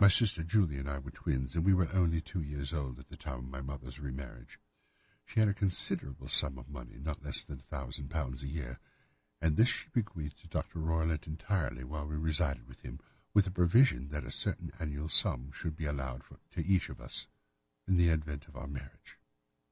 My 0.00 0.08
sister 0.08 0.42
Julia 0.42 0.80
and 0.80 0.90
I 0.90 0.98
were 0.98 1.12
twins, 1.12 1.54
and 1.54 1.64
we 1.64 1.72
were 1.72 1.88
only 1.94 2.20
two 2.20 2.42
years 2.42 2.72
old 2.72 2.98
at 2.98 3.06
the 3.10 3.16
time 3.16 3.38
of 3.38 3.44
my 3.48 3.60
mother's 3.60 4.00
re 4.00 4.10
marriage. 4.10 4.58
She 5.24 5.38
had 5.38 5.48
a 5.48 5.54
considerable 5.54 6.26
sum 6.26 6.58
of 6.58 6.68
money—not 6.68 7.22
less 7.22 7.44
than 7.44 7.58
£ 7.58 7.62
1000 7.70 8.12
a 8.42 8.46
year—and 8.48 9.56
this 9.56 9.68
she 9.68 9.88
bequeathed 9.90 10.40
to 10.40 10.48
Dr. 10.48 10.80
Roylott 10.80 11.28
entirely 11.28 11.84
while 11.84 12.08
we 12.08 12.16
resided 12.16 12.66
with 12.66 12.80
him, 12.80 12.98
with 13.34 13.46
a 13.46 13.52
provision 13.52 14.08
that 14.08 14.24
a 14.24 14.32
certain 14.32 14.72
annual 14.80 15.08
sum 15.08 15.52
should 15.52 15.76
be 15.76 15.84
allowed 15.86 16.22
to 16.50 16.66
each 16.66 16.88
of 16.88 17.00
us 17.00 17.28
in 17.86 17.96
the 17.96 18.08
event 18.08 18.48
of 18.48 18.56
our 18.56 18.66
marriage. 18.66 19.20